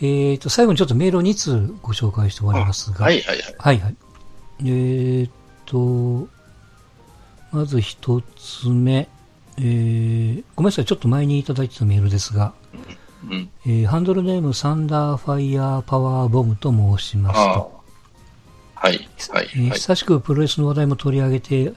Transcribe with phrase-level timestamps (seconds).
[0.00, 3.04] えっ、と、最後にちょっとメールを2通ご紹介して終わりますが。
[3.04, 3.54] はいはいはい。
[3.58, 3.96] はいはい。
[4.64, 5.30] えっ、
[5.66, 6.28] と、
[7.50, 9.08] まず一つ目、
[9.56, 12.52] えー、ごめんなさい、ちょっと前にいただいてたメールですが、
[13.28, 13.50] うん。
[13.66, 17.82] えーハンドルネームサンダーファイヤーパワーボムと申しますと。。
[18.74, 19.08] はい。
[19.30, 19.50] はい。
[19.54, 19.78] えーはい。
[19.78, 21.72] 久しくプロレスの話題も取り上げて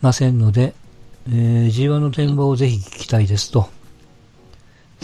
[0.00, 0.74] ませんので、
[1.28, 3.68] えー G1 の展望をぜひ聞きたいですと。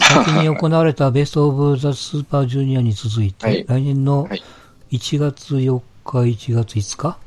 [0.01, 4.43] 先に行われたベストオブザスーパージュニアに続いて、はい来年のはい
[4.91, 7.17] 1月4日、1月5日、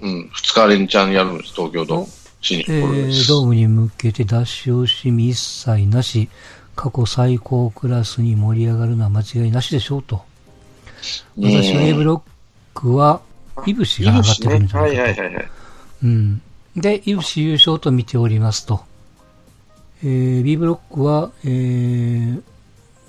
[0.00, 0.30] うん。
[0.32, 2.06] 二日連チャンやるんです、東京ドーム。
[2.06, 3.08] え。
[3.08, 6.30] ードームに向けて出し惜しみ一切なし、
[6.74, 10.24] 過去最高クラスに盛り上がるのは間違いなしでしょうと。
[11.36, 12.22] 私は A ブロッ
[12.72, 13.20] クは、
[13.66, 15.20] イブシが上がってくるんじゃなはいいかと。
[15.20, 15.48] はいはいはい。
[16.04, 16.42] うん。
[16.76, 18.84] で、イブシ優勝と見ておりますと。
[20.02, 22.42] えー、B ブロックは、えー、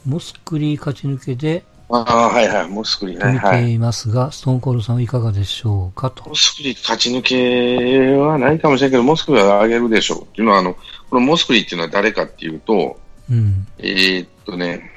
[0.05, 2.67] モスクリー勝ち抜けでああ、はいはい。
[2.69, 3.21] モスクリね。
[3.21, 3.73] と見てはい。
[3.73, 6.35] いますが、ストーンコールドさんはいかがでしょうかとモ。
[6.35, 10.23] スクリ勝ち抜けはないかもしれないけど、モスクリは上げるでしょう。
[10.23, 10.73] っていうのは、あの、
[11.09, 13.67] このモスクリっていうのは誰かっていうと、うん。
[13.77, 14.91] えーっとね、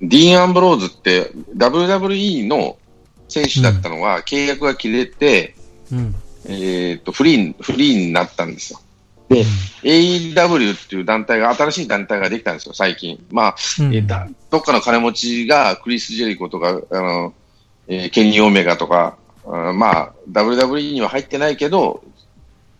[0.00, 2.76] ディーン・アンブローズって WWE の
[3.28, 5.56] 選手だったのは、契約が切れて、
[5.90, 6.14] うん。
[6.44, 8.80] えーっと、フリー、フリーになったんですよ。
[9.28, 9.44] で、
[9.82, 13.24] AEW っていう団体が、新しい団体ができたんですよ、最近。
[13.30, 17.34] まあ、うんえーだどっかの金持ちがクリス・ジェリコとか、あの、
[17.88, 22.02] えーケニー・オメガとか、あまあ、WWE には入ってないけど、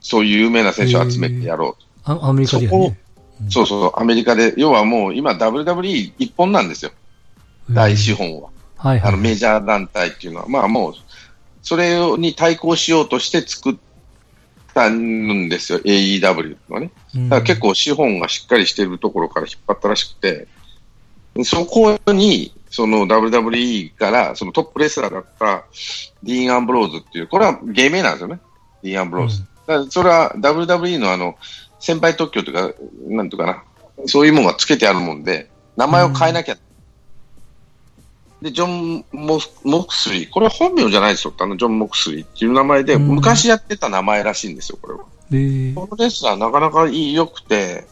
[0.00, 2.12] そういう有名な選手を集めてやろうと。
[2.12, 2.98] あアメリカではね。
[3.50, 6.92] そうそう、アメリカで、要はもう今 WWE 一本なんですよ、
[7.70, 8.50] 大資本は。
[8.77, 9.08] はいはい。
[9.08, 10.48] あのメジャー団体っていうのは。
[10.48, 10.94] まあもう、
[11.62, 13.75] それに対抗しようとして作っ
[14.77, 16.91] たんですよ、AEW のね。
[17.14, 20.46] うんだから結構資本がしっかりしてるところから引っ張ったらしくて、
[21.44, 25.64] そこに、その WWE から、そのトップレスラーだった
[26.22, 28.38] ディーン・アンブローズっていう、これは芸名なんですよね。
[28.82, 29.41] ディーン・アンブローズ。
[29.41, 31.34] うんだからそれは WWE のあの、
[31.81, 32.72] 先輩特許というか、
[33.08, 33.64] なんていうかな、
[34.06, 36.56] そういうものがつけてあるもんで、名前を変えなきゃ。
[38.46, 39.38] で、ジョン・モ
[39.84, 45.00] クスリー、これは本名じゃないですよ、あのジョン・モクスリーっていう名前で、うん昔やってた名前らしいんですよ、これは。
[45.32, 47.86] えーこのレスラーなかなかいい良くて、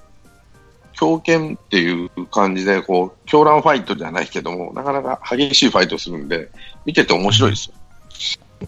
[0.94, 6.50] 強肩っていう感じで、こう、狂乱ファイトじゃないけども、なかなか激しいファイトするんで、
[6.86, 7.74] 見てて面白いですよ。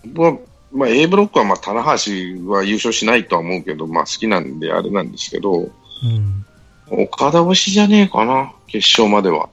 [0.06, 0.38] 僕は
[0.72, 6.44] まあ、A ブロックは、まあ、棚橋は優勝しないとは思うけど、まあ、好きなんであれなんですけど、うん。
[6.91, 9.48] 岡田節じゃねえかな、決勝までは。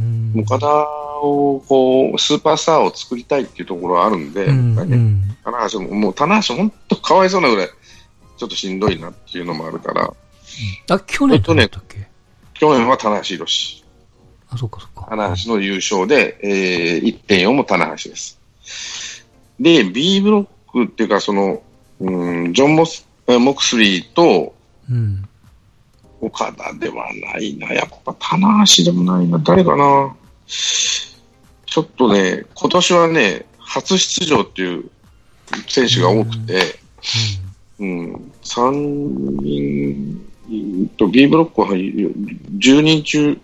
[0.00, 7.68] うん岡田を、こう、スーパースターを作りたいっていうところはあるんで、うん棚橋も、もう棚橋本当かわいそうなぐらい、
[8.36, 10.12] ちょっとしんどいなっていうのもあるから、
[10.88, 12.06] あ、去年だったっけ？
[12.54, 13.84] 去年は棚橋宏。
[14.50, 15.06] あ、そっかそっか。
[15.10, 18.38] 棚橋の優勝で、えー、1.4も棚橋です。
[19.58, 21.62] で、B ブロックっていうか、その、
[22.00, 24.54] うん、ジョンモス、えーモクスリーと
[24.90, 25.28] うん。
[26.22, 27.72] 岡田ではないな。
[27.72, 29.38] やっぱ棚橋でもないな。
[29.38, 30.14] 誰かな。
[30.46, 34.84] ちょっとね、今年はね、初出場っていう
[35.66, 36.78] 選手が多くて、
[37.80, 43.40] うん、3人、うんと B ブロックは10人中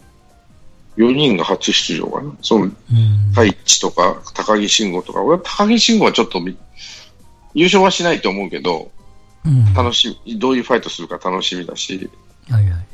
[0.97, 2.33] 4人が初出場かな。
[2.43, 2.73] そのうん。
[3.31, 6.57] 太一とか高木慎吾とか、俺は高木慎吾はちょっとみ
[7.55, 8.93] 優勝はしないと思うけど、
[9.45, 9.75] うん。
[9.75, 12.09] 楽しみ、どういうファイトするか楽しみだし、
[12.51, 12.87] はいはい。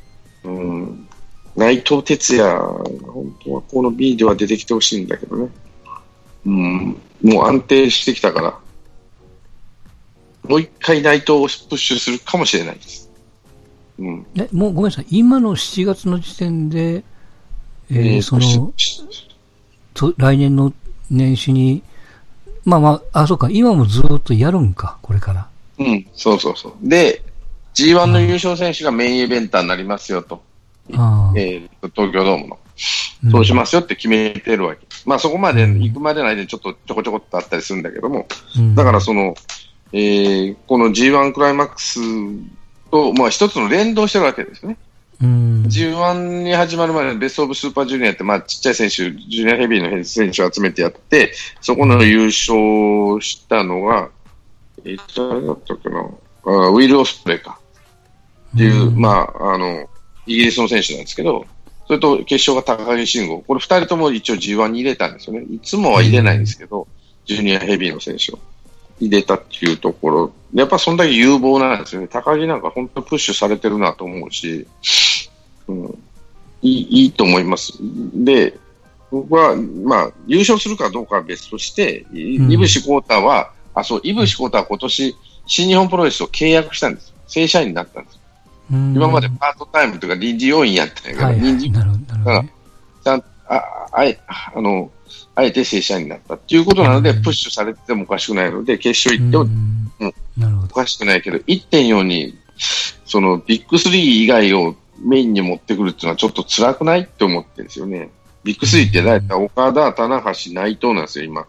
[0.45, 1.09] うん、
[1.57, 2.59] 内藤哲也、
[3.03, 5.49] 本当はこの B では出てきてほしいんだけどね。
[6.47, 8.59] うん、もう安定してきたから、
[10.49, 13.11] もう一回内藤をプッシュするかもしれないです。
[13.99, 14.27] うん。
[14.37, 15.07] え、もうごめんなさい。
[15.11, 17.03] 今の7月の時点で、
[17.91, 18.73] えーえーその、
[19.95, 20.73] と来年の
[21.11, 21.83] 年始に、
[22.65, 25.49] まあまあ、あ、そうか、今もずっとやるんか、これから。
[25.79, 26.73] うん、そうそうそう。
[26.83, 27.23] で、
[27.75, 30.43] G1 の優勝選手がメインイベンターになりますよと。
[30.95, 31.39] ああ。
[31.39, 32.59] えー東京ドームの。
[33.25, 34.87] うんそうしますよって決めてるわけ。
[35.07, 38.27] まあそこまで行くまでの間にちょっとちょこちょこっとあったりするんだけども、
[38.59, 39.35] うんだからその、
[39.93, 42.01] えーこの G1 クライマックス
[42.91, 44.77] と、まあ一つの連動してるわけですね。
[45.23, 45.63] うん。
[45.67, 54.11] G1 に始まる前にベストオブスーパージュニアって、まあちっちゃい選手、ジュニアヘビーの選手を集めてやって、そこの優勝したのが、
[54.85, 56.05] えー、誰だったっけな、あ
[56.69, 57.59] ウィル・オスプレイか。
[58.55, 59.89] っていう、うんまあ、あの、
[60.27, 61.47] イギリスの選手なんですけど、
[61.87, 63.43] それと決勝が高木慎吾。
[63.43, 65.43] これ二人とも一応 G1 に入れたんですよね。
[65.51, 66.87] いつもは入れないんですけど、
[67.27, 68.39] ジュニアヘビーの選手を
[69.01, 70.33] 入れたっていうところ。
[70.55, 72.09] やっぱそんだけ有望なんですよね。
[72.09, 74.67] 高木なんか本当プッシュされてるなと思うし、
[75.69, 75.99] うん、
[76.63, 77.75] いいいいと思います。
[78.15, 78.59] で、
[79.11, 85.17] 僕は、まあ、優勝するかどうかは別として、いうんイブシコータは、あ、そう、イブシコータは今年、
[85.47, 87.15] 新日本プロレスを契約したんですよ。
[87.27, 88.19] 正社員になったんです
[88.71, 91.43] 今までパートタイムとか臨時要員やったんやけど、はいはい。
[91.43, 92.53] 臨時なるほど、なるほどね。
[93.05, 93.63] ちゃんあ、
[93.93, 94.91] あえ、あの、
[95.35, 100.65] あえて正社員になったっていうことなので、うんプッシュされててもおかしくないので、決勝行ってもうん。
[100.65, 102.39] おかしくないけど、1.4に、
[103.05, 108.11] そのビッグ3以外をメインに持ってくるっていうのはちょっと辛くないって思ってるんですよね。
[108.45, 111.43] ビッグ3って大体岡田、棚橋、内藤なんですよ、今。
[111.43, 111.47] うん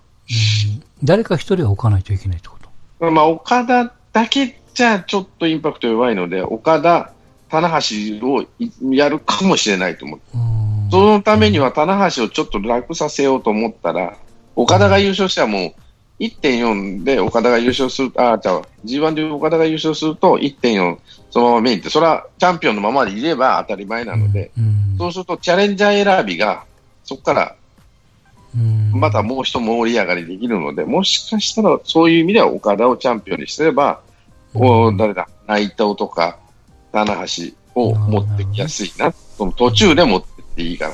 [1.03, 2.57] 誰か一人は置かないといけないってこ
[2.99, 3.11] と？
[3.11, 7.11] まあ、岡田だけじゃちょっとインパクト弱いので、岡田、
[7.49, 10.19] 棚橋をいやるかもしれないと思う。
[10.35, 10.91] うん。
[10.91, 14.17] そのためには棚橋をちょっと楽させようと思ったら、
[14.55, 15.73] 岡田が優勝したらも
[16.19, 20.97] う1.4で岡田が優勝する、あ、じゃあ G1 で岡田が優勝すると1.4
[21.29, 24.95] そのままメインって、それはチャンピオンのままでいれば当たり前なので、うん。
[24.97, 26.65] そうするとチャレンジャー選びが
[27.05, 27.55] そこから
[28.55, 28.91] うん。
[28.93, 34.01] またもう一盛り上がりできるので、もしかしたらそういう意味では岡田をチャンピオンにすれば、
[34.55, 36.39] お誰だ、内藤とか
[36.91, 40.91] 棚橋を持ってきやすいな、その途中で持ってっていいから。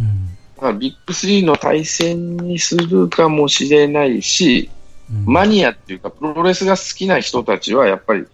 [0.00, 0.28] うん。
[0.56, 4.70] だからビッグ3の対戦にするかもしれないし、
[5.10, 5.32] うん。
[5.32, 8.24] マニアっていうか、プロレスが好きな人たちは、やっぱり、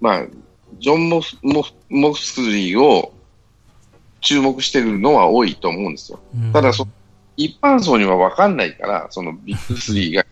[0.00, 0.26] まあ、
[0.80, 3.12] ジョン・モフモフモフスリーを
[4.20, 6.20] 注目してるのは多いと思うんですよ。
[6.34, 6.52] うん。
[6.52, 6.86] ただそ、
[7.36, 10.26] 一般層には分かんないから、そのビッグ3が。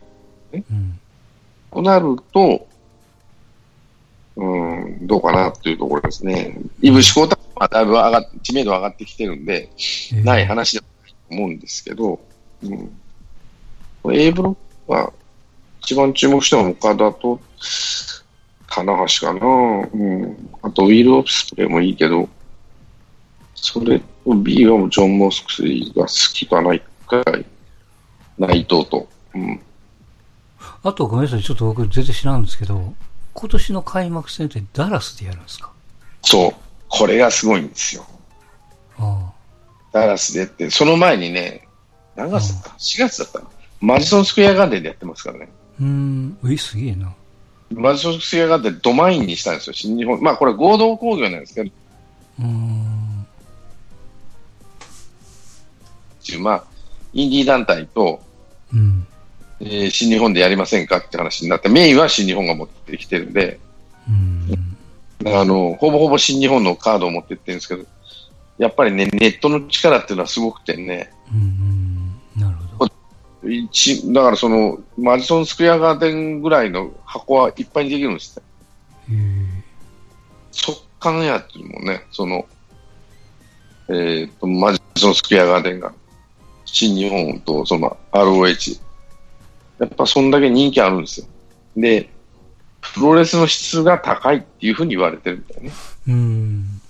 [0.53, 0.99] うん。
[1.73, 2.67] となると、
[4.41, 6.57] うん、どうかなっていうところですね。
[6.81, 9.69] イブシコータはだいぶ上がっ知名度上がってきてるんで、
[10.13, 10.25] えー。
[10.25, 12.21] ない話ではないと思うんですけど、
[12.63, 15.13] うん、A ブロックは
[15.81, 17.41] 一番注目したのは岡田と
[18.69, 22.29] 棚橋かな、うん、あとウィル・オプスプレイもいいけど、
[23.57, 27.45] それと B はもうジョン・モスクスリーが好きかな、一回、
[28.39, 29.09] 内藤と。
[29.35, 29.61] うん、
[30.85, 32.95] あとごめんなさい、ちょっと僕全然知らんですけど、
[33.41, 35.71] 今年の開幕戦ってダラスでやるんですか？
[36.23, 36.55] そう、
[36.89, 38.05] これがすごいんですよ。
[38.99, 39.33] あ
[39.93, 41.69] ダラスでって、その前にね、
[42.17, 43.51] 何月だった ?4 月だったの
[43.81, 45.49] マジソンスクエアガーデンでやってますからね。
[45.53, 45.83] あ。
[45.83, 47.15] うーん、え、すげえな。
[47.71, 50.21] マジソンスクエアガーデンドマインにしたんですよ、新日本。
[50.21, 51.71] まあこれ合同工業なんですけど、
[52.41, 53.27] うーん。
[56.41, 56.65] まあ、
[57.15, 58.21] インディー団体と、
[58.75, 59.07] うん。
[59.61, 63.59] えー新日本でやりませんかって話になって、メインは新日本が持ってきてるんで、
[64.09, 64.69] うん。
[65.27, 67.85] あの、ほぼほぼ新日本のカードを持ってってるんですけど、
[68.59, 72.15] やっぱりね、ネットの力っていうのはすごくてね、うん。
[72.37, 72.93] なるほど。
[73.49, 78.43] 一だからその、マジソンスクエアガーデンぐらいの箱はいっぱいにできるんですっ
[79.09, 79.13] て。
[79.13, 79.65] へえ。
[80.51, 82.47] 速乾やっていうのもね、その、
[83.89, 85.93] えっ、と、マジソンスクエアガーデンが、
[86.65, 88.81] 新日本とその ROH、
[89.79, 91.27] やっぱそんだけ人気あるんですよ。
[91.77, 92.09] で、
[92.81, 95.71] プロレスの質が高いっていうふうに言われてるみたいね。
[96.09, 96.81] うん。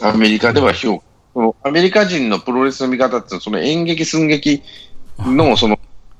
[0.00, 1.68] アメリカでは評価。
[1.68, 4.62] アメリカ人のプロレスの見方って、その演劇寸劇
[5.18, 5.78] のその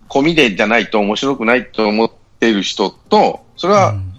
[0.08, 4.12] 込みでじゃないと面白くないと思っている人と、それはうん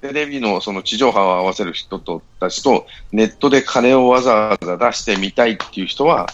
[0.00, 6.28] テレビのその地上波を合わせる人とたちと、ネットで金をわざわざ出してみたいっていう人は、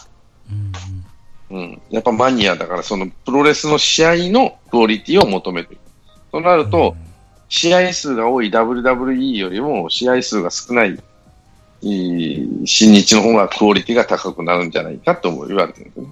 [0.51, 0.73] うん。
[1.53, 5.81] うん、やっぱマニアだから、そのプロレスの試合のクオリティを求めてる。
[6.33, 6.97] となると、
[7.51, 10.99] 試合数が多い WWE よりも試合数が少ない
[11.83, 16.11] いい新日の方がクオリティが高くなるんじゃないかとも言われてるんですよね。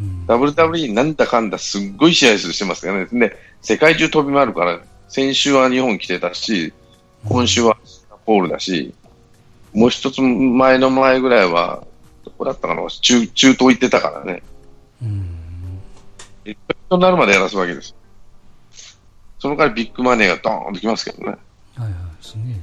[0.00, 0.26] うん。
[0.26, 3.06] WWE なんだかんだすっごい試合数してますからね。
[3.12, 6.72] で、世界中飛び回るから、先週は日本来てたし、
[7.28, 8.94] 今週はシンガポールだし、
[9.74, 11.84] もう一つ前の前ぐらいは、
[12.24, 14.42] どこだったかな、中中東行ってたからね。
[15.02, 15.40] うん。
[16.88, 17.94] となるまでやらすわけです。
[19.38, 21.28] その代わりビッグマネーがドーンときますけどね。
[21.76, 22.54] はいはい、すげえ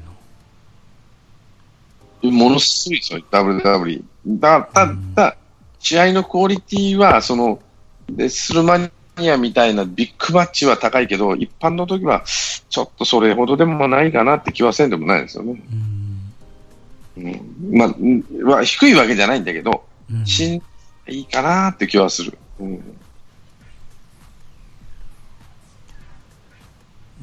[2.23, 2.31] な。
[2.31, 4.03] ものすごいですよ、WWE。
[4.27, 5.37] だ、ただ、
[5.79, 7.59] 試合のクオリティは、その、
[8.15, 8.77] レスルマ
[9.17, 12.23] ニアみたいなビッグマッチは高いけど、一般の時は、
[12.69, 15.61] ちょっとそれほどでもないかなって気はせんでもないですよね。
[17.15, 17.23] うん。
[17.23, 17.77] うん。
[17.77, 20.25] まあうん、は低いわけじゃないんだけど、うん。
[20.25, 20.61] しん、
[21.09, 22.37] いいかなって気はする。
[22.59, 22.97] うん。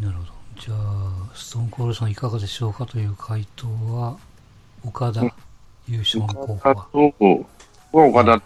[0.01, 0.33] なるほど。
[0.61, 4.17] じゃあ、ストーンコールさんいかがでしょうかという回答は、
[4.85, 5.23] 岡田
[5.89, 6.87] 優勝の候補岡田は。
[6.93, 7.15] と、
[7.93, 8.45] 岡田と、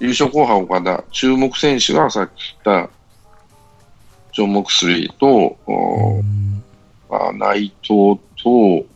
[0.00, 2.90] 優勝候補は岡田、注目選手がさっき言った、
[4.32, 6.62] ジョン・モクスリーと、おうん
[7.08, 8.86] まあ、内藤と、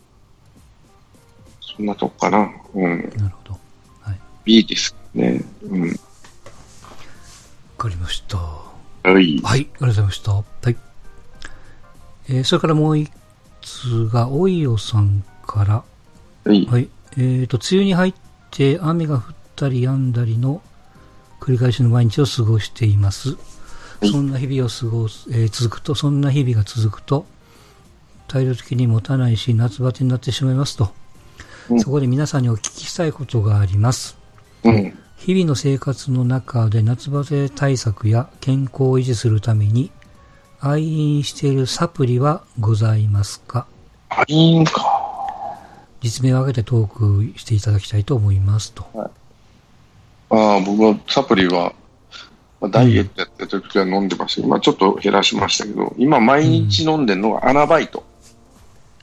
[1.61, 2.51] そんなとこかな。
[2.73, 3.09] うん。
[3.15, 3.59] なるほど。
[4.01, 4.19] はい。
[4.57, 5.43] いいですね。
[5.63, 5.89] うん。
[5.89, 5.95] わ
[7.77, 8.37] かりました。
[8.37, 8.61] は
[9.05, 9.13] い。
[9.13, 10.31] はい、ありがとうございました。
[10.33, 10.77] はい。
[12.29, 13.11] えー、それからもう一
[13.61, 15.83] つが、おいおさんから、
[16.43, 16.65] はい。
[16.65, 16.89] はい。
[17.17, 18.13] えっ、と、梅雨に入っ
[18.51, 19.21] て雨が降っ
[19.55, 20.61] たり止んだりの
[21.39, 23.37] 繰り返しの毎日を過ごしています。
[24.01, 27.25] いそんな日々を過ごす、えー続くと、そんな日々が続くと、
[28.27, 30.85] 体力的に持たないし、夏バテになってしまいますと。
[31.69, 34.20] うんそこで皆さんにお聞きしたいことがあります。
[34.63, 34.97] うん。
[35.17, 39.91] 日々の生活の中で夏バテ対策や健康を維持するために
[40.59, 43.67] 愛飲しているサプリはございますか？
[44.09, 44.71] あ、いいんか。
[46.01, 48.83] 実名を挙げてトークしていただきたいと思いますと。
[48.95, 49.09] あ
[50.57, 51.73] あ、僕はサプリは、
[52.59, 58.03] まあ、ダイエットやってた時は飲んでましたけど、まあちょっと減らしましたけど、今毎日飲んでるのがアナバイト。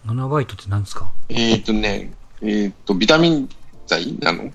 [0.07, 1.13] アナバイトって何ですか？
[1.29, 2.13] えっ、とね、
[2.43, 3.49] えっ、と、ビタミン
[3.87, 4.51] 剤なの？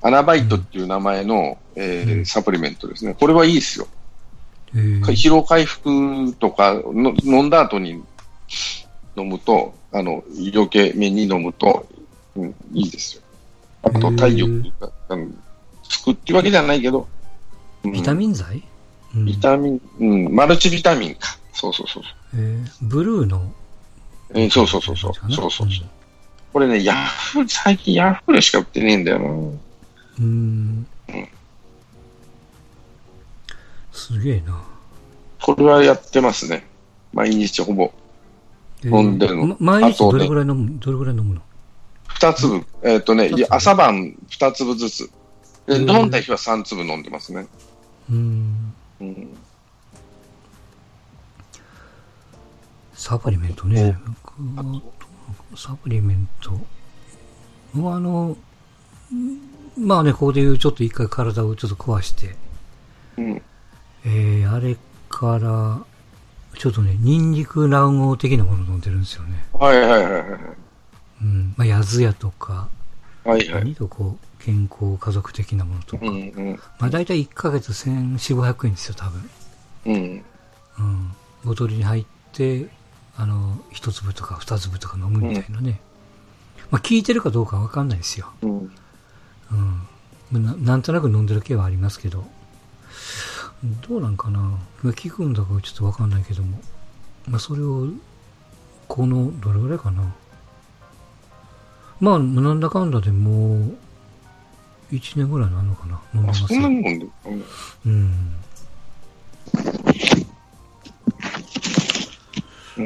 [0.00, 3.14] アナバイトっていう名前の、えーうんサプリメントですね。
[3.14, 3.86] これはいいですよ。
[4.74, 8.02] えー、疲労回復とかの飲んだ後に
[9.16, 11.86] 飲むと、あの、余計めに飲むと、
[12.36, 13.22] うん、いいですよ。
[13.82, 15.38] あと体力が、うん、
[15.88, 17.08] つくっていうわけじゃないけど、
[17.84, 18.62] うんビタミン剤、
[19.14, 21.38] うんビタミン、うん、マルチビタミンか。
[21.52, 22.02] そうそうそう。
[22.34, 23.50] えーブルーの？
[24.34, 25.12] えーそうそうそうそう。
[25.14, 25.68] そうそうそう。
[26.52, 29.58] これね、ヤフー、最近ヤフーでしか売ってねえんだよな。
[30.20, 30.86] うん。
[33.92, 34.62] すげえな。
[35.40, 36.66] これはやってますね。
[37.12, 37.92] 毎日ほぼ。
[38.84, 41.42] えー飲んでるのま毎日どれぐらい飲む、どれぐらい飲むの？
[42.08, 42.64] 二粒。
[42.82, 45.10] えっ、とね、朝晩二粒ずつ。
[45.66, 47.46] で、うん飲んだ日は三粒飲んでますね。
[48.10, 48.74] うーん。
[49.00, 49.28] うん。
[52.94, 53.96] サプリメントね。
[55.56, 56.52] サプリメント。
[57.74, 58.36] まああの、ん
[59.78, 62.34] まあね、ここで言うちょっと一回体をちょっと壊して、
[63.16, 63.42] うん。
[64.04, 64.76] えー、あれ
[65.08, 65.84] から、
[66.58, 69.44] ちょっとね、ニンニク卵黄的なものを飲んでるんですよね。
[69.52, 70.22] はいはいはいはい。
[71.22, 71.54] うん。
[71.56, 72.68] まあ、ヤズヤとか、
[73.24, 73.64] はいはい。
[73.64, 76.06] 何とこう、健康家族的なものとか。
[76.06, 76.60] うんうん。
[76.78, 79.30] まあ、大体1ヶ月1400、500円ですよ、多分。
[79.86, 80.24] うん。
[80.78, 81.12] うん。
[81.44, 82.68] ボトルに入って、
[83.16, 85.80] あの、一粒とか二粒とか飲むみたいなね。
[86.70, 88.32] まあ、効いてるかどうかわかんないですよ。
[88.42, 88.72] うん。
[89.52, 90.42] うん。
[90.42, 92.24] まあななんとなく飲んでる系はありますけど。
[93.88, 94.40] どうなんかな。
[94.82, 96.60] まあ効くんだかちょっとわかんないけども。
[97.26, 97.88] まあ、それを、
[98.86, 100.14] この、どれぐらいかな。
[102.00, 103.76] まあ、なんだかんだでもう、
[104.92, 106.00] 1年ぐらいなのかな。
[106.14, 106.94] 飲んであ、ますそんなもんで。
[106.94, 107.44] うん
[107.86, 108.34] うん。
[112.78, 112.82] う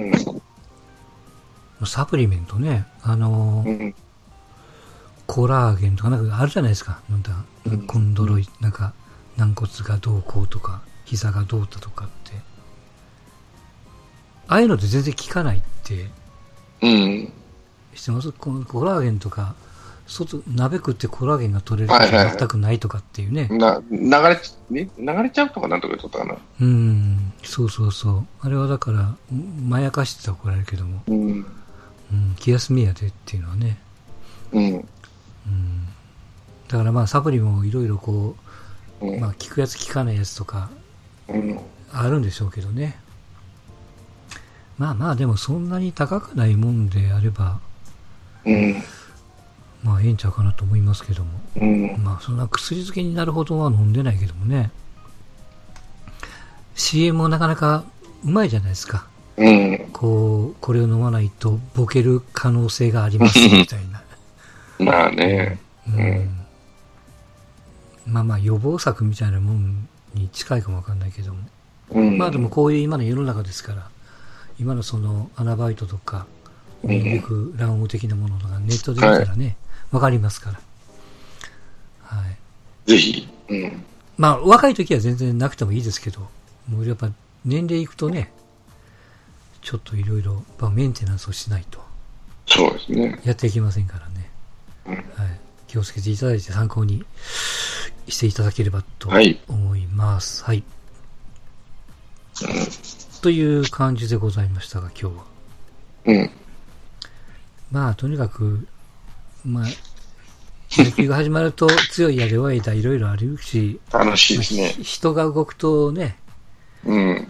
[1.84, 1.86] ん。
[1.86, 2.86] サプリメントね。
[3.02, 3.94] あのーうん。
[5.32, 7.00] コラーゲンとかなんかあるじゃないですか。
[7.08, 7.32] なんだ、
[7.64, 8.92] うんコンドロイ、なんか、
[9.38, 12.32] 軟骨がどうこうとか、膝がどうだとかって。
[14.46, 16.10] ああいうのって全然効かないって、
[16.82, 17.32] うん。
[17.94, 18.30] してます？
[18.32, 19.54] ココラーゲンとか、
[20.06, 23.48] 外、鍋食ってコラーゲンが取れるとはいはいはい全くないとかっていうね。
[23.48, 26.36] な、流れち、ね、流れちゃうとかなんとか言っとったかな。
[26.60, 28.26] うん、そうそうそう。
[28.42, 29.14] あれはだから、
[29.66, 31.46] まやかしてたら怒られるけども、うん。
[32.12, 33.78] うん、気休めやでっていうのはね。
[34.52, 34.88] うん。
[35.46, 35.86] うん。
[36.68, 38.36] だからまあサプリもいろいろこ
[39.00, 39.20] う、うん。
[39.20, 40.70] まあ効くやつ効かないやつとか、
[41.28, 41.58] うん。
[41.92, 42.98] あるんでしょうけどね。
[44.78, 47.60] まあまあでもそんなに高くないもんであれば、
[48.44, 48.82] うん。
[49.82, 51.30] まあええんちゃうかなと思いますけども。
[51.56, 52.02] うん。
[52.02, 54.70] まあそんな薬漬けになるほどは飲んでないけどもね。
[56.74, 57.84] CM もなかなか
[58.24, 59.06] うまいじゃないですか。
[59.36, 59.88] うん。
[59.92, 63.91] こう、これを飲まないとボケる可能性がありますみたいな。
[64.84, 65.58] まあね。
[65.88, 66.38] うん。
[68.06, 71.40] まあまあ予防策みたいなもんに近いかもわかんないけども。
[71.90, 72.18] うん。
[72.18, 73.88] まあでもこういう今の世の中ですから、
[74.58, 76.26] 今のそのアナバイトとか、
[76.82, 79.56] うんニンニク卵黄的なものとかネットで見たらね、
[79.92, 80.60] わ、かりますから。
[82.02, 82.28] は
[82.86, 82.90] い。
[82.90, 83.28] ぜひ。
[83.48, 83.84] うん。
[84.16, 86.28] まあ若い時は全然なくてもいいですけど、
[86.68, 87.08] もうやっぱ
[87.44, 88.32] 年齢いくとね、
[89.62, 91.80] ちょっといろいろメンテナンスをしないと
[92.46, 93.20] そうですね。
[93.24, 94.11] やっていけませんからね。
[95.68, 97.04] 気をつけていただいて参考に
[98.08, 100.44] していただければとはい思います。
[100.44, 100.62] はい。
[103.22, 105.24] という感じでございましたが、今日は。
[106.06, 106.30] うん。
[107.70, 108.66] まあ、とにかく、
[109.44, 109.64] まあ、
[110.72, 114.68] 野球が始まると強いや弱いだいろいろあるし、楽しいですね。
[114.70, 116.16] ひ人が動くとね、
[116.84, 117.28] うん。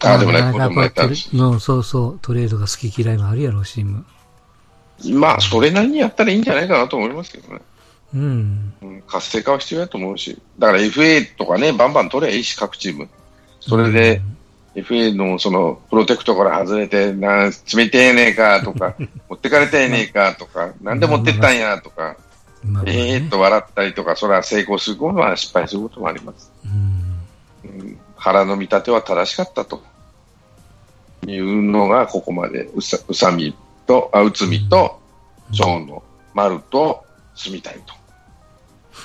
[0.00, 1.14] ああ、でもね、な子供かなかやっ
[1.60, 4.04] そうそう、トレードが好き嫌いもあるやろうし、も
[5.10, 7.60] まあ、それなりにやったらいいんじゃないかなと思いますけどね。
[8.14, 8.72] うん。
[8.82, 13.08] うん活性化は必要だと思うし、だから FA とかね、バンバン取ればいいし、各チーム。
[13.60, 14.22] それで、
[14.74, 18.94] FA のそのプロテクトから外れて、な冷てえねえかとか、
[19.28, 22.16] 持ってかれてえねえかとか、なんで持ってったんやとか、
[22.86, 26.50] えーっと笑ったりとか、それは成功することは失敗することもあります。
[26.64, 27.80] うん。
[27.80, 29.82] うん腹の見立ては正しかったと
[31.26, 33.52] いうのが、ここまでうさ、うさみ
[33.86, 35.00] と、あ、うつみと、
[35.52, 36.02] ショーンの
[36.34, 37.94] 丸と住みたいと。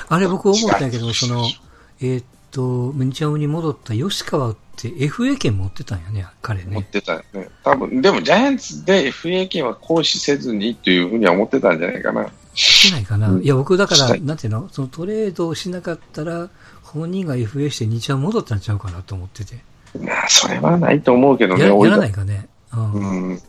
[0.09, 1.45] あれ僕思ったんやけど、その、
[1.99, 2.61] えーっと、
[2.93, 6.89] ムニチャムに戻った吉川って FA 権持ってたんやね、彼思っね。
[6.91, 7.49] てたよね。
[7.63, 12.29] 多分、でもジャイアンツで FA 権は行使せずにというふうには思ってたんじゃないかな。
[12.53, 13.29] してないかな。
[13.29, 14.69] うんいや、僕だから、なんていうの？
[14.71, 16.49] そのトレードをしなかったら、
[16.83, 19.59] 本人が FA して日ハム戻ったんちゃうかなと思ってて。
[19.99, 22.47] まあ、それはないと思うけどね、ややらないかね。
[22.73, 23.41] うんうん。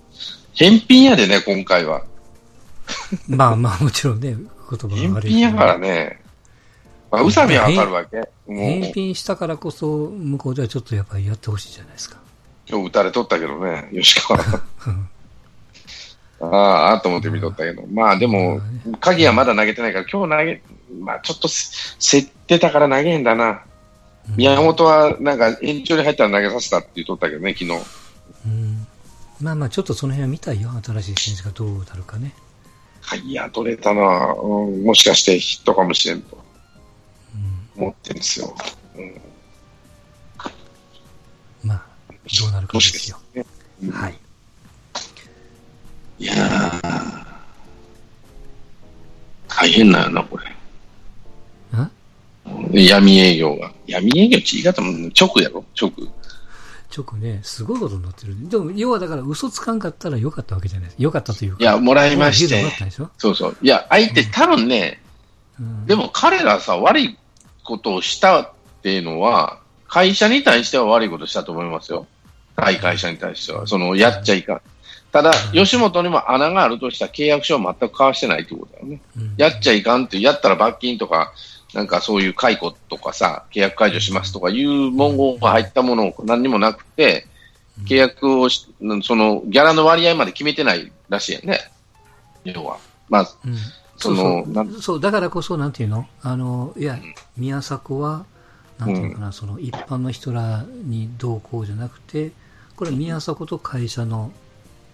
[0.58, 2.02] 返品やでね、今回は。
[3.28, 6.20] まあまあ、もちろんね、言葉が返悪いけど品やからね。
[7.12, 8.28] まあ、宇佐美はわかるわけ。
[8.48, 12.18] 返品したからこそ、向こうではちょっとやっぱりやってほしいじゃないですか。
[12.66, 14.40] 今日打たれとったけどね、吉川。
[14.40, 14.42] う
[14.90, 15.08] ん
[16.40, 17.84] ああ、ああと思って見とったけど。
[17.92, 18.60] まあでも、
[19.00, 20.62] 鍵はまだ投げてないから、今日投げ、
[21.00, 23.62] まあちょっとせ競ってたから投げへんだな。
[24.36, 27.72] 宮本はなんか延長に入ったら投げさせたって言っとったけどね、昨日。
[28.46, 28.87] うん
[29.40, 30.70] まあまあ、ちょっとその辺は見たいよ。
[30.82, 32.34] 新しい選手がどうなるかね。
[33.00, 36.36] 鍵は取れたな、うん、もしかしてヒットかもしれんと
[37.76, 38.54] うん思ってるんですよ。
[38.96, 39.20] うん、
[41.62, 43.18] まあ、どうなるかもしかですよ。
[43.34, 43.46] ね。
[43.84, 44.18] うんはい。
[46.18, 47.24] いやー、
[49.48, 50.44] 大変だよな、これ。
[51.74, 51.88] あ
[52.72, 53.72] 闇営業が。
[53.86, 55.64] 闇営業って言い方も直やろ？
[55.80, 55.92] 直。
[56.96, 58.34] 直ね、すごいことになってる。
[58.48, 61.02] でも、要はだから嘘つかんかったらよかったわけじゃないですか。
[61.02, 61.58] よかったというか。
[61.60, 63.56] いや、もらいましてったんでしょ、そうそう。
[63.60, 65.02] いや、相手多分ね、
[65.60, 67.18] うん、でも彼らさ、悪い
[67.64, 68.50] ことをしたっ
[68.82, 72.06] ていうのは、会社に対しては悪いことしたと思いますよ。
[72.56, 73.66] 対会社に対しては。
[73.66, 74.60] その、やっちゃいかん。
[75.12, 79.00] ただ、吉本にも穴があるとした契約書を全く交わしてないってことだよね。
[79.16, 81.32] うんやっちゃいかんって、やったら罰金とか、
[81.74, 87.26] なんかそういう解雇とかさ、契約解除しますとかいう文言が入ったものを何にもなくて、
[87.84, 88.66] 契約をし、
[89.02, 91.70] その、ギャラの割合まで決めてないらしいやんね。
[92.44, 92.78] 要は。
[93.08, 93.56] まあ、うん。
[93.96, 94.46] その
[94.80, 96.06] そうだからこそ、なんていうの？
[96.22, 96.98] あの、いや、
[97.36, 98.24] 宮迫は、
[98.78, 102.32] なんていうのかな、その一般の人らにどうこうじゃなくて、
[102.76, 104.32] これは宮迫と会社の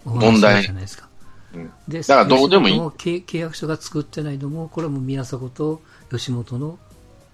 [0.06, 1.06] お問題じゃないですか。
[1.54, 1.70] うん。
[1.86, 2.80] で、だからどうでもいい。
[2.80, 6.78] 契契約書が作ってないのも、これはもう宮迫と吉本の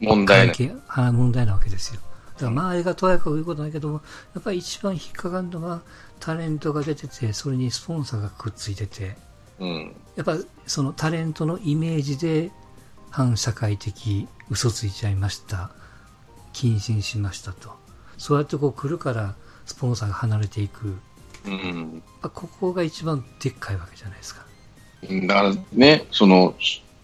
[0.00, 0.56] 問題ない。
[0.56, 2.00] 関係、は問題なわけですよ。
[2.34, 4.00] だから周りがとやかく言うことないけども、
[4.34, 5.82] やっぱり一番引っかかるのは、
[6.18, 9.16] タレントが出てて、それにスポンサーがくっついてて、
[9.58, 9.94] うん。
[10.16, 12.50] やっぱそのタレントのイメージで
[13.10, 15.70] 反社会的嘘ついちゃいました。
[16.52, 17.70] 謹慎しましたと。
[18.18, 19.34] そうやってこう来るから、
[19.66, 20.96] スポンサーが離れていく。
[21.46, 22.02] うん。
[22.22, 24.44] ここが一番でっかいわけじゃないですか。
[25.26, 26.54] だからね、その、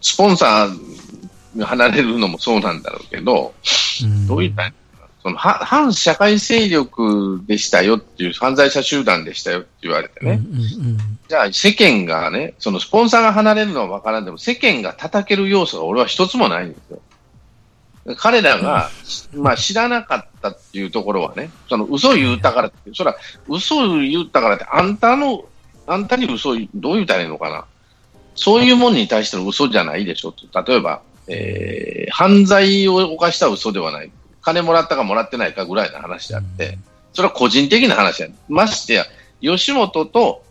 [0.01, 0.75] スポンサーが
[1.65, 3.55] 離れるのもそうなんだろうけど、
[4.03, 4.73] うん、どういった
[5.27, 17.01] そのは反社会勢力でしたよっていう、犯罪者集団でしたよって言われてね、うんうんうんじゃあ世間がね、そのスポンサーが離れるのは分からんでも、世間が叩ける要素が俺は一つもないんですよ。
[18.17, 18.91] 彼らが、
[19.35, 23.17] まあ知らなかったっていうところはね、その嘘言ったからって、そら、
[23.49, 25.47] 嘘言ったからって、あんたの、
[25.89, 27.65] あんたに嘘言う、どう言ったらいいのかな。
[28.37, 30.63] そういうもんに対しての嘘じゃないでしょと。
[30.63, 34.11] 例えば、えー、犯罪を犯した嘘ではない。
[34.43, 36.79] 金もらったかもらってないかぐらいの話であって、
[37.13, 38.29] それは個人的な話や。
[38.49, 39.05] ましてや、
[39.41, 40.43] 吉本と、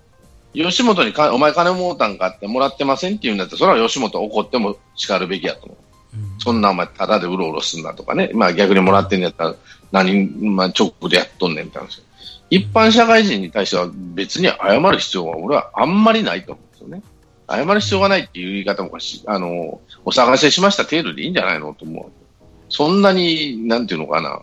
[0.53, 5.77] 吉本にか、お前金もうたんかってもらってませんって言うんだったら、それは吉本怒っても叱るべきやと思う。
[5.77, 8.31] うんそんなお前、ただでうろうろすんなとかね。
[8.33, 9.55] まあ逆にもらってんやったら、
[9.91, 12.01] 何、まあ直でやっとんねんみたいな話。
[12.49, 17.03] 一般社会人に対しては別に謝る必要は俺はあんまりないと思うんですよね。
[17.47, 22.11] 謝る必要がないっていう言い方もし、あの、お探ししました程度でいいんじゃないのと思う。
[22.69, 24.41] そんなに、なんていうのかな。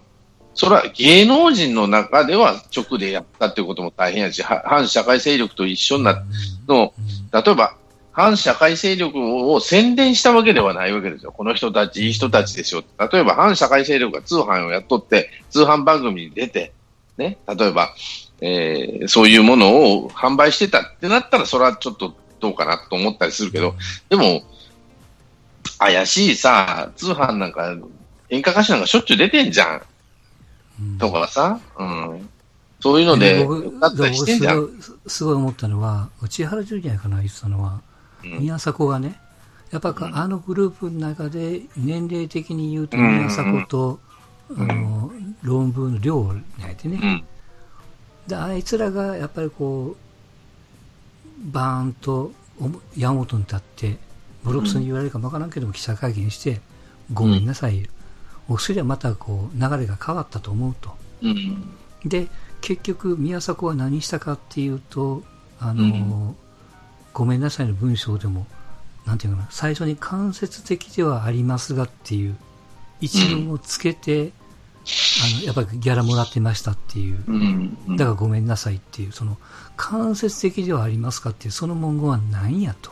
[0.55, 6.25] それは芸能人の中では直でやったっていうことも大変やし、反社会勢力と一緒になっ
[6.69, 6.93] の、
[7.33, 7.77] 例えば、
[8.13, 9.19] 反社会勢力
[9.51, 11.33] を宣伝したわけではないわけですよ。
[11.33, 12.85] この人たち、いい人たちですよ。
[13.11, 16.73] 例えば、反社会勢力が通販をやっとって、通販番組に出て、
[17.17, 17.95] ね、例えば、
[18.43, 23.75] えーそういうものを販売してたってなったら、それはちょっとどうかなと思ったりするけど、
[24.11, 24.43] でも、
[25.79, 27.75] 怪しいさ、通販なんか、
[28.29, 29.83] 演歌歌手なんかしょっちゅう出てんじゃん。
[30.81, 30.99] うん。
[30.99, 32.29] とかさ、うん。
[32.81, 34.61] そういうので、僕だったりしてんじゃん。
[34.61, 37.81] 僕すごい思ったのは、千原ジュニアかな言ってたのは、
[38.25, 38.39] うん。
[38.41, 39.19] 宮迫がね、
[39.71, 44.01] やっぱあのグループの中で年齢的に言うと宮迫と、
[44.55, 45.11] あの
[45.43, 46.23] 論文の量
[46.61, 47.25] やってね、
[48.27, 50.12] であいつらがやっぱりこう
[51.43, 52.33] バーンと
[52.97, 53.97] 山本に立って
[54.45, 56.61] ボロクソに言われるかもわからんけども記者会見して
[57.13, 57.89] ごめんなさい、
[58.49, 60.97] お薬はまたこう流れが変わったと思うと、
[62.05, 62.29] で
[62.61, 65.23] 結局宮迫は何したかっていうと
[65.61, 66.35] あの、
[67.13, 68.47] ごめんなさいの文章でも
[69.05, 72.37] なんていうかな、最初に間接的ではありますがっていう
[73.01, 74.33] 一文をつけて、うん、
[74.85, 77.19] あの、やっぱりギャラもらってましたっていう、
[77.97, 79.39] だからごめんなさいっていう、その、
[79.77, 82.91] 間接的ではありますかっていう、その文言は何やと。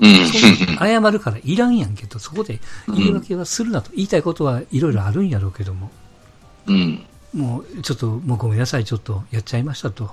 [0.00, 3.90] うん、謝るからいらんやんけど、そこで言い訳はするなと。
[3.94, 5.90] 言いたいことはいろいろあるんやろうけども。
[6.66, 10.10] うん、もう、ちょっと、もうごめんなさい、ちょっとやっちゃいましたと。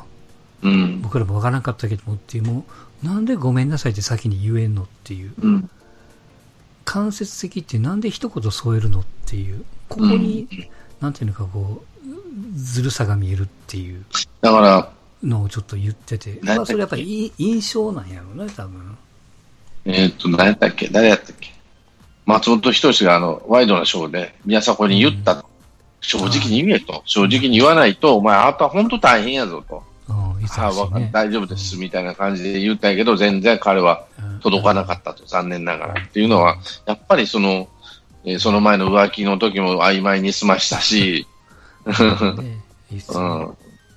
[0.62, 2.66] うん、僕らもわからなかったけどもっていう、も
[3.04, 5.34] う、なんでごめんなさいって先に言えんのっていう。
[5.42, 5.70] うん、
[6.86, 9.64] 間接的ってなんで一言添えるのっていう。
[9.90, 10.68] ここに、うん、
[11.00, 14.06] なんていうのかこう、ずるさが見えるっていう。
[14.42, 14.92] だから、
[15.24, 16.40] のをちょっと言ってて。
[16.42, 18.98] まあ、それやっぱり印象なんやろうね、多分。
[19.86, 20.88] えっと、何やったっけ？
[20.88, 21.54] 誰やったっけ？
[22.26, 25.44] 松本人志があの、ワイドなショーで宮迫に言った、うん、
[26.02, 27.02] 正直に言えと。
[27.06, 29.84] 正直に言わないと、お前、あなた本当大変やぞと。
[30.42, 34.06] ね、大丈夫です、みたいな感じで言ったんやけど、全然彼は
[34.42, 36.02] 届かなかったと、残念ながら。
[36.02, 37.70] っていうのは、やっぱりその、
[38.24, 41.28] えー、その前の浮気の時も曖昧に済ましたし、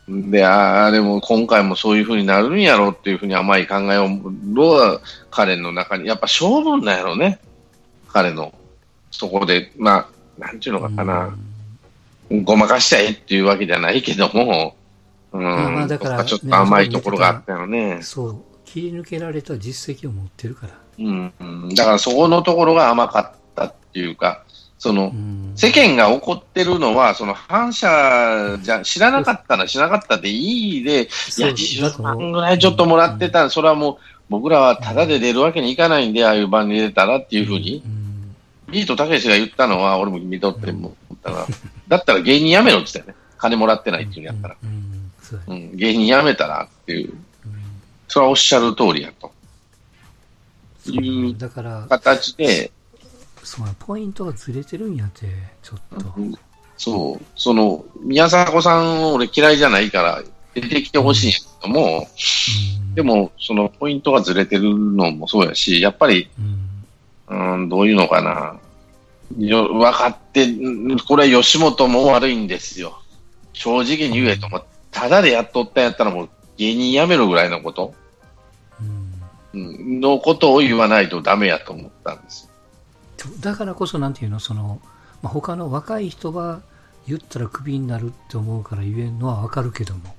[0.08, 7.40] うん、で、ああ、でも今回もそういうふうになるんやろうっていうふうに甘い考えを、は彼の中に、やっぱ勝負なんやろうね。
[8.08, 8.54] 彼の。
[9.10, 10.08] そこで、ま
[10.38, 11.34] あ、なんていうのかな。
[12.30, 14.76] ごまかしたいっていうわけじゃないけども、
[15.32, 17.98] うん、まあだから、ちょっと甘いところがあったよね。
[18.02, 18.37] そう。
[18.64, 20.72] 切り抜けられた実績を持ってるから。
[20.98, 21.68] うん。
[21.74, 23.43] だからそこのところが甘かった
[23.94, 24.42] っていうか、
[24.78, 25.12] その、
[25.54, 31.07] 世間が怒ってるのは、その反射じゃ、知らなかったら知らなかったでいいで、い
[31.40, 33.96] や、10万ぐらいちょっともらってたら、それはもう、
[34.28, 37.85] 僕らはタダで出るわけにいかないんで、ああいう番に出たらっていうふうに、
[38.68, 41.46] ビートたけしが言ったのは、俺も見とって思ったら、
[41.87, 43.22] だったら芸人辞めろって言ったよね。
[43.38, 44.57] 金もらってないっていうんやったら。
[45.46, 47.14] うん、芸人辞めたらっていう、
[48.09, 49.33] それはおっしゃる通りやと。
[50.90, 51.35] いう
[51.88, 52.70] 形で、
[53.44, 55.26] そうポイントがずれてるんやって、
[55.62, 56.14] ちょっと。
[56.76, 60.22] そう、その、宮迫さん俺嫌いじゃないから
[60.54, 62.09] 出てきてほしいんやけども、
[62.88, 66.28] うん、でも、そのポイントがずれてるのもそうやし、やっぱり、
[67.28, 68.59] うん、うんどういうのかな。
[69.38, 70.46] よ分かって、
[71.07, 72.98] これは吉本も悪いんですよ。
[73.52, 74.74] 正直に言えと思って。
[74.94, 77.94] ただでやっとったんやったらもう芸人辞めろぐらいのこと、
[79.52, 82.43] うん、のことを言わないとダメやと思ったんです
[83.40, 84.80] だからこそなんていうのその、
[85.22, 86.62] まあ、他の若い人は
[87.06, 90.14] 言ったらクビになるって思うから言えんのはわかるけども。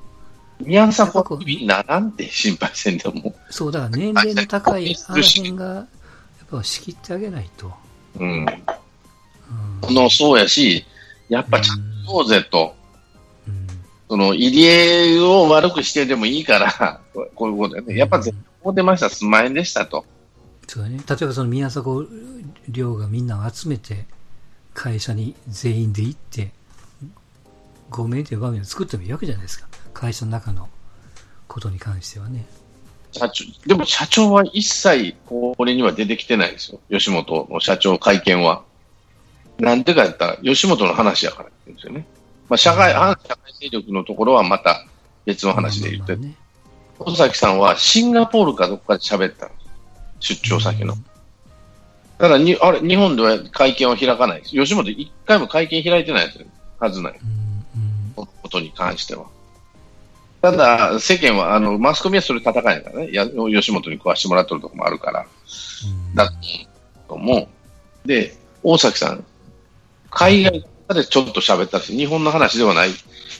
[0.59, 3.35] 宮迫クビにならんて心配せんでも。
[3.49, 5.85] そうだから年齢の高いあの辺がやっ
[6.49, 7.71] ぱ仕切ってあげないと。
[8.19, 8.45] うん、
[9.87, 10.85] うん、のそうやし
[11.29, 12.75] やっぱちゃんとぜと、
[14.07, 17.01] その入江を悪くしてでもいいから、
[17.35, 17.97] こういうことね。
[17.97, 20.05] やっぱ絶対出ました、数万円でしたと。
[20.67, 20.99] そうだね。
[21.07, 22.07] 例えばその宮迫
[22.69, 24.06] 亮がみんなを集めて、
[24.73, 26.51] 会社に全員で行って、
[27.89, 29.67] ごめんという場面を作ってもいいわけじゃないですか。
[29.93, 30.69] 会社の中の
[31.47, 32.45] ことに関してはね。
[33.12, 36.80] 社長、でも社長は一切これには出てきてないですよ。
[36.89, 38.63] 吉本の社長会見は。
[39.58, 42.06] なんでかやったら、吉本の話やからですよね。
[42.49, 44.86] まあ、社会、反社会勢力のところはまた
[45.23, 46.36] 別の話で言って、ね、
[46.99, 49.49] 尾崎さんはシンガポールかどこかで喋った
[50.19, 50.95] 出張先の。
[50.95, 51.14] た
[52.17, 54.51] だに、あれ、日本では会見を開かないです。
[54.51, 56.34] 吉本一回も会見開いてない。
[56.80, 57.19] はずない。
[58.15, 59.25] ことに関しては。
[60.41, 63.10] ただ、世間は、あの、マスコミはそれ戦いだからね。
[63.12, 65.25] や吉本に食わしてもらってるところもあるから。
[66.13, 66.32] だ
[67.08, 68.08] と思う。
[68.08, 69.25] で、大崎さん、
[70.12, 72.91] 海外でちょっと喋ったし、日本の話ではない、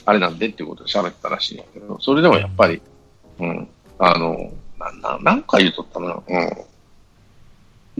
[0.04, 0.48] あれなんで？
[0.48, 2.82] っていうことで喋ったらしいんやけど、それでもやっぱり、
[3.38, 6.52] うん、あの、な、な、なんか言うとったな、うん。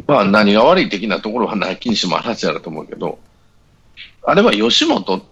[0.07, 3.19] まあ何が悪い的なところはなきにしも話やると思うけど、
[4.23, 5.23] あれは吉本、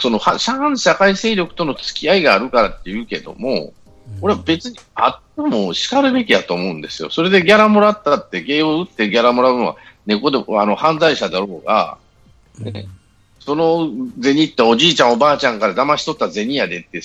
[0.00, 0.38] その反
[0.78, 3.72] 社会勢力との付き合いがあるからって言うけども、
[4.20, 7.10] 俺は別にあっても叱るべきやと思うんですよ。
[7.10, 9.76] それでギャラもらったって、芸を打ってギャラもらうのは、
[10.06, 11.98] 猫で、あの、犯罪者だろうが、
[12.58, 12.86] ね、
[13.40, 13.90] その
[14.22, 17.00] 銭っておじいちゃんおばあちゃんから騙し取った銭やでって、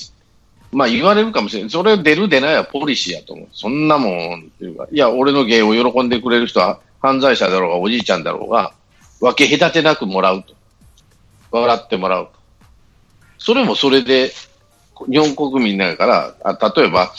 [0.72, 1.70] まあ言われるかもしれない。
[1.70, 3.48] それ出る出ないはポリシーやと思う。
[3.52, 8.74] そんなもんっていうか、いや、俺の芸を喜んでくれる人は犯罪者だろうがおじいちゃんだろうが、
[9.20, 10.54] 分け隔てなくもらうと。
[11.52, 12.32] 笑ってもらうと。
[13.38, 14.32] それもそれで、
[15.10, 17.12] 日本国民だからあ、例えば、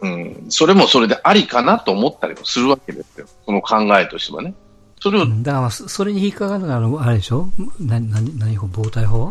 [0.00, 3.26] うん、それもそれでありかなと思ったりもするわけですよ。
[3.46, 4.54] その考えとしてはね。
[5.00, 7.48] それを、うん、だから、それに引っかかるのは、あれでしょ？
[7.78, 9.28] 何、何、何法、防体法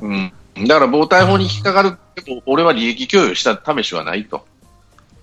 [0.00, 0.32] うん。
[0.66, 4.46] だから、防体法に引っかかるけど、俺は利益供与した試しはないと。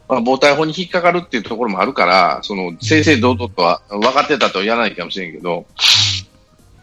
[0.10, 5.68] まあ、防体法に引っかかるっていうところもあるから、その、正々堂々とは分かってたとは言わないかもしれんけど、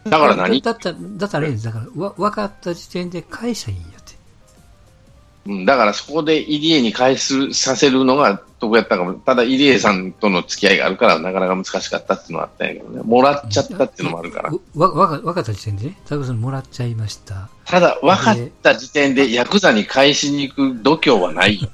[0.05, 0.61] だから何？
[0.61, 4.15] だったら、だったらだから、わ、分かった時点で返しゃいいよって。
[5.47, 9.15] うん、だからそこで入江に返す、させるのが得やったかも。
[9.15, 13.01] ただ入江さんとの付き合いがあるから、なかなか難しかったっていうのはあったんやけどね。
[13.03, 14.53] もらっちゃったっていうのもあるから。
[14.75, 15.97] わ、わか、分かった時点でね。
[16.07, 17.49] 田さんもらっちゃいました。
[17.65, 21.69] ただ、分かった時点でヤクザに返しに行く度胸はないよ。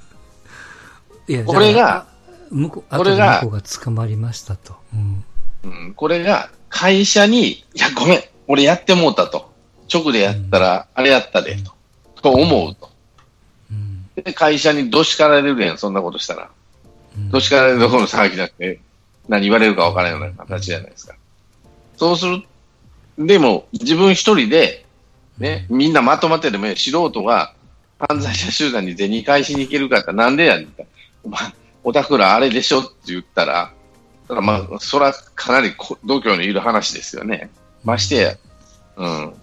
[1.28, 2.08] いや、これが、
[2.50, 4.76] 向こう、これが、向こうが捕まりましたと。
[4.94, 5.26] うん。
[5.64, 9.52] うん、これが、会社に、いや、ごめん、俺やってもうたと。
[9.94, 11.74] 直でやったら、あれやったで、と。
[12.22, 12.94] と思うと。
[14.16, 16.50] で、会社にどしかられるやん、そんなことしたら。
[17.30, 18.80] どしかられるどころの騒ぎなくて、
[19.28, 21.16] 何言われるかわからないような形じゃないですか。
[21.98, 22.44] そうする、
[23.18, 24.86] でも、自分一人で、
[25.38, 27.54] ね、みんなまとまってでも素人が
[27.98, 30.68] 犯罪者集団に銭返しに行けるかってなんでやねん。
[30.68, 30.86] お
[31.26, 33.74] 前、 おたくらあれでしょって言ったら、
[34.28, 35.74] ただまあ、それはかなり
[36.06, 37.50] 度胸のいる話ですよね。
[37.84, 38.38] ましてや、
[38.96, 39.34] うん。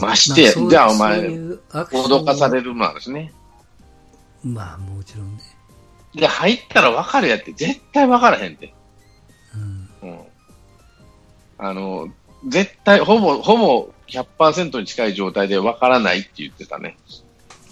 [0.00, 3.32] ましてや、まあ、じゃあお前、脅かされるもあるしね。
[4.42, 5.42] まあ、もちろんね。
[6.14, 8.72] で、入ったら分かるやって、絶対分からへんって。
[9.54, 9.88] うん。
[10.02, 10.20] うん。
[11.58, 12.08] あの、
[12.46, 16.96] 絶対、ほぼ、ほぼ100%に近い状態で分からないって言ってたね。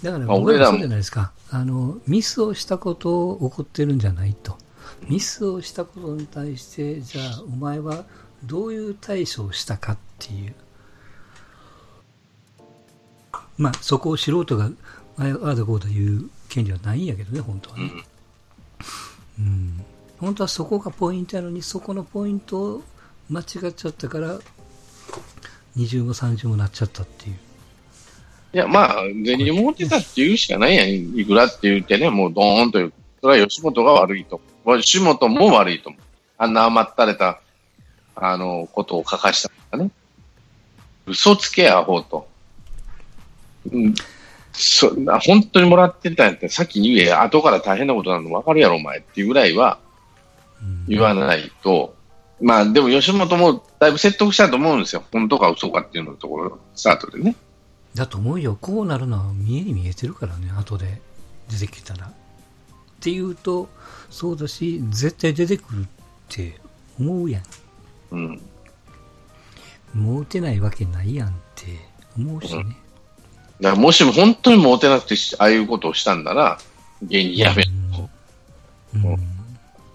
[0.03, 1.31] だから、俺らもそうじゃないですか。
[1.49, 4.57] あの、ミスをしたことを怒ってるんじゃないと。
[5.07, 8.05] ミスをしたことに対して、じゃあ、お前は
[8.43, 10.55] どういう対処をしたかっていう。
[13.57, 14.69] まあ、そこを素人が、
[15.17, 17.91] ああだこうだ言う権利はないんやけどね、本当はね。
[19.39, 19.85] うん。
[20.19, 22.83] 本当はそこがポイントやのに、そこのポイントを
[23.29, 24.39] 間違っちゃったから、
[25.77, 27.46] 20も30もなっちゃったっていう。
[28.53, 31.17] いや、まあ、銭持ってたって言うしかないやん。
[31.17, 32.93] いくらって言ってね、もうドーンという。
[33.21, 34.41] それは吉本が悪いと。
[34.79, 36.01] 吉本も悪いと思う。
[36.37, 37.41] あんな甘ったれた、
[38.15, 39.91] あの、ことを書かしたね。
[41.05, 42.27] 嘘つけアホと。
[43.71, 43.95] うん。
[44.53, 44.89] そ
[45.25, 49.77] 本当にもらってたんやったら先に言え、後から大変なことなの分かるやろ、お前っていうぐらいは
[50.87, 51.95] 言わないと、
[52.39, 55.03] うん、まあでも吉本もだいぶ説得したと思うんですよ。
[55.11, 57.35] 本当か嘘かっていうのところ、スタートでね。
[57.97, 58.57] だと思うよ。
[58.59, 61.01] こうなるのは見えに見えてるからね、後で
[61.49, 62.07] 出てきたら。
[62.07, 62.11] っ
[62.99, 63.69] ていうと、
[64.09, 65.85] そうだし、絶対出てくるっ
[66.29, 66.59] て
[66.99, 67.43] 思うやん。
[68.11, 68.41] うん。
[69.93, 71.65] もう打てないわけないやんって
[72.17, 72.61] 思うしね。
[72.61, 72.75] うん
[73.61, 76.59] だからもしも本当にモテなくて、ああいうことをしたんだら、
[77.01, 78.09] 芸人やめろ。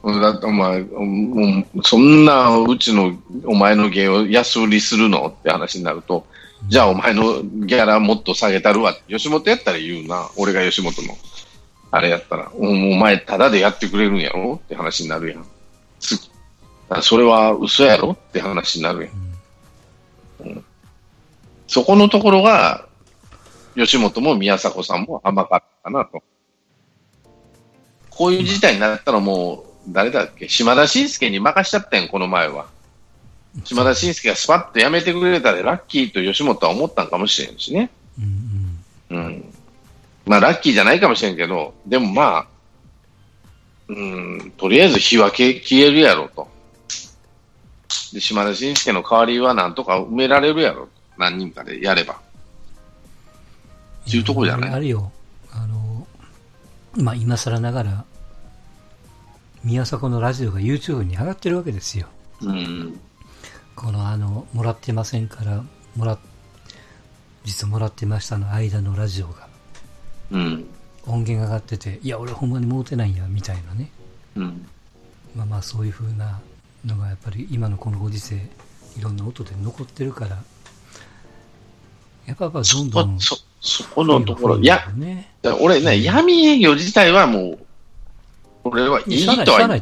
[0.04, 6.26] うん、だってお前、もうそんなうちのお前の芸を安売りするのって話になると、
[6.68, 8.94] じゃあお前のギャラもっと下げたるわ。
[9.08, 10.30] 吉本やったら言うな。
[10.36, 11.16] 俺が吉本の。
[11.90, 12.50] あれやったら。
[12.54, 15.46] お前ただでやってくれるんやろって話になるやん。
[17.02, 20.48] それは嘘やろって話になるやん。
[20.48, 20.64] うん、
[21.66, 22.86] そこのところが、
[23.74, 26.22] 吉本も宮迫さんも甘かったかなと。
[28.10, 30.48] こういう事態になったらもう、誰だっけ？
[30.48, 32.66] 島田紳介に任しちゃったんこの前は。
[33.64, 37.90] 島田紳介がスパッとやめてくれたらラッキーと吉本は思ったんかもしれんしね。
[38.18, 38.22] う
[39.14, 39.54] ん、うん。
[40.24, 42.46] まあ、ラッキーじゃないかもしれんけど、でもまあ、
[43.88, 46.48] うん、とりあえず日分け消えるやろと。
[48.12, 50.88] で、島田紳介の代わりはなんとか埋められるやろ。
[51.18, 52.14] 何人かでやれば。
[52.14, 52.18] っ
[54.10, 54.70] ていうところじゃない？
[54.72, 55.12] あるよ。
[55.52, 56.06] あの、
[56.96, 58.04] まあ、今更ながら、
[59.62, 62.06] 宮迫のラジオが YouTube に上がってるわけですよ。
[62.40, 63.00] うん。
[63.74, 65.64] このあの、もらってませんから、
[65.96, 66.18] もら、
[67.44, 69.48] 実はもらってましたの間のラジオが。
[70.30, 70.66] うん。
[71.06, 73.90] 音源が上がってて、いや、俺ほんまに持てないんや、みたいなね。
[74.36, 74.66] うん。
[75.34, 76.40] まあまあ、そういう風な
[76.84, 78.36] のが、やっぱり今のこのご時世、
[78.98, 80.42] いろんな音で残ってるから、
[82.26, 84.86] やっぱどんどんそそこのところ、いや、
[85.60, 87.58] 俺ね、闇営業自体はもう、
[88.64, 89.80] 俺はいいとは、いい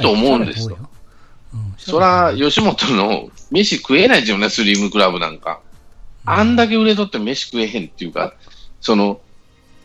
[0.00, 0.89] と思うんですよ。
[1.80, 5.60] そら、吉本の飯食えないですよね、スリムクラブなんか。
[6.26, 8.34] あんだけ売れとって飯食えへんっていうか、
[8.80, 9.20] その、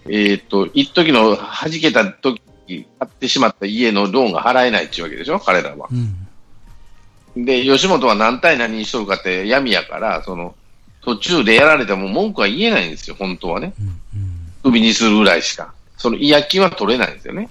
[0.10, 5.88] えっ、と、一時の弾けた時買ってしまった家のローンが払えないっていうわけでしょ、彼らは。
[5.92, 7.46] うん。
[7.46, 10.56] で、吉本は何対何にしとるかって闇やから、その、
[11.02, 13.74] 途中でやられても文句は言えないんですよ、本当はね。
[13.80, 14.72] うん。
[14.72, 14.82] うん。
[14.82, 15.74] にするぐらいしか。
[15.98, 17.50] その違約金は取れないんですよね。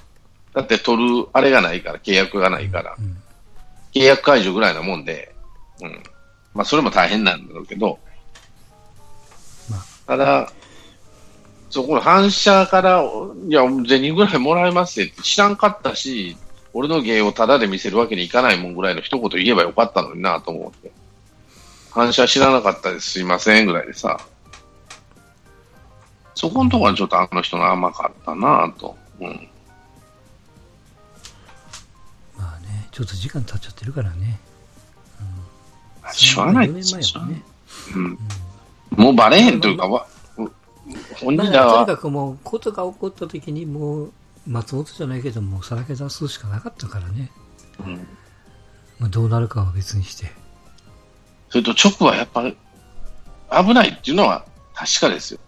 [0.53, 2.95] だって取る、あれがないから、契約がないから。
[2.99, 3.17] うん。
[3.95, 5.35] 契約解除ぐらいなもんで、
[5.81, 6.03] うん。
[6.53, 7.99] まあ、それも大変なんだろうけど、
[9.71, 10.53] まあただ、
[11.71, 13.03] そこの反社から、
[13.49, 16.37] いや、銭ぐらいもらえますって知らんかったし、
[16.73, 20.93] 俺の芸をタダで見せるわけにいかないもんぐらいの一言言えばよかったのになと思って。
[21.91, 24.19] 反射知らなかったです、すいませんぐらいでさ。
[26.35, 28.97] そこのところはちょっとあの人の甘かったなと。
[29.21, 29.49] うん。
[32.95, 34.39] ちょっと時間経っちゃってるからね。
[36.13, 37.43] しょうがない4ですよね。
[37.95, 38.19] うん。
[38.91, 40.07] もうバレへんというか、わ
[41.17, 44.13] 本まあ、人らはとにか、くもう、ことが起こった時にもう、
[44.47, 47.33] 松本じゃないけども、さらけ出すしかなかったからね。
[47.81, 48.07] うん
[49.01, 50.31] まあ、どうなるかは別にして。
[51.49, 52.57] それと直はやっぱり
[53.51, 55.41] 危ないっていうのは確かですよ。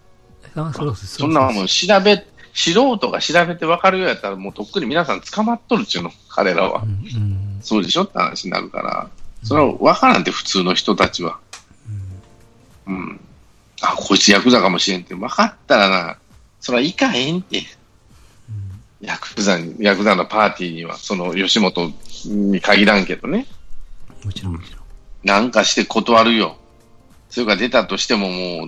[0.55, 1.07] あそうです。
[1.07, 6.83] そんなもん調べ、素人が調べて分かるようやったらもうとっくに皆さん捕まっとるっちゅうの、彼らは。
[7.61, 9.09] そうでしょって話になるから。
[9.41, 11.39] それは分からんって普通の人たちは。
[12.85, 13.19] うん。
[13.81, 16.17] あ、こいつヤクザかもしれんって分かったらな、
[16.59, 17.63] それはいかへんって。
[19.01, 21.91] ヤクザに、ヤクザのパーティーには、その吉本
[22.25, 23.47] に限らんけどね。
[24.23, 24.81] もちろん、もちろん。
[25.23, 26.57] なんかして断るよ。
[27.31, 28.67] それが出たとしてもも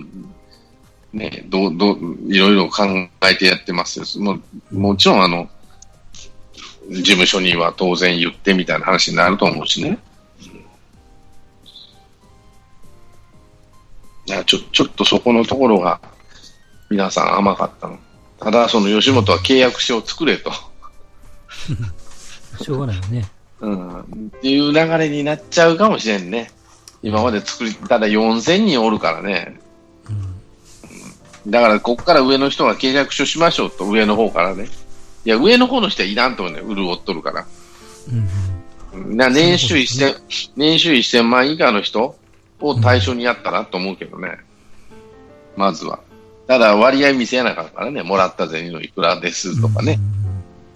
[1.12, 2.84] う、ね、どう、どう、いろいろ考
[3.30, 4.04] えてやってますよ。
[4.20, 4.40] も
[4.72, 5.48] うもちろんあの、
[6.90, 9.98] 事務所には当然言ってみたいな話になると思うしね。
[14.26, 16.00] いや、ちょ、ちょっとそこのところが、
[16.88, 17.98] 皆さん甘かったの。
[18.40, 20.52] ただ、その吉本は契約書を作れと。
[22.60, 23.28] しょうがないよね。
[23.60, 26.50] うん、っていう流れになっちゃうかもしれんね。
[27.02, 29.60] 今まで作り、ただ4000人おるからね。
[30.08, 31.50] うん。
[31.50, 34.68] だから、ここから上の人が契約書しましょうと、上の方からね。
[35.24, 36.62] いや、上の方の人はいらんと思うね。
[36.62, 37.46] 潤っとるから。
[38.92, 42.16] うん、な年収そうですね1000、年収1000万以下の人
[42.60, 44.38] を対象にやったらと思うけどね。
[45.56, 46.00] まずは。
[46.46, 48.02] ただ、割合見せやなあかんからね。
[48.02, 49.98] もらった銭のいくらですとかね。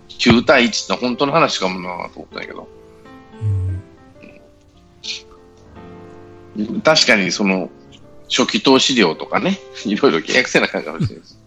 [0.08, 2.68] 9対1って本当の話かもなと思ったんやけど。
[6.56, 6.80] うん。
[6.82, 7.70] 確かにその
[8.28, 11.43] 初期投資料とかね、いろいろ契約せなあかんかもしれないです。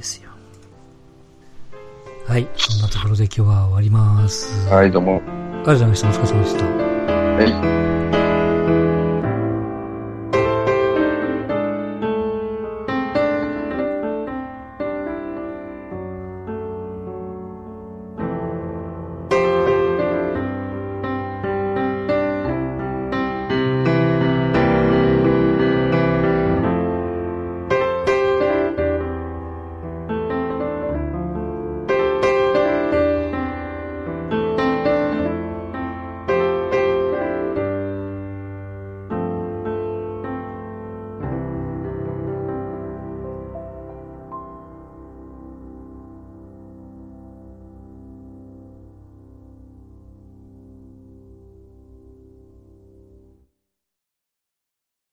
[0.00, 0.30] ですよ。
[2.26, 2.48] はい。
[2.56, 4.68] そんなところで今日は終わります。
[4.68, 5.16] はい、どうも。
[5.16, 6.08] ありがとうございました。
[6.08, 6.64] お疲れ様でした。
[6.64, 8.09] はい。